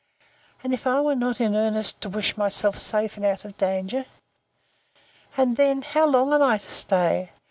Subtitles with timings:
[0.63, 3.55] And as if I was not in earnest to wish myself safe, and out of
[3.59, 7.29] danger?—And then, how long am I to stay?